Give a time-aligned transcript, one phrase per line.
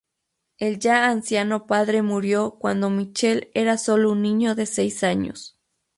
[0.57, 5.59] El ya anciano padre murió cuando Michael era solo un niño de seis años.